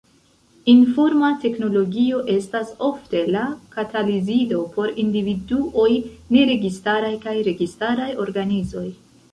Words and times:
Informa 0.71 1.27
teknologio 1.43 2.21
estas 2.37 2.71
ofte 2.87 3.21
la 3.35 3.43
katalizilo 3.77 4.63
por 4.79 4.99
individuoj, 5.05 5.89
neregistaraj 6.39 7.15
kaj 7.29 7.37
registaraj 7.53 8.11
organizoj. 8.29 8.89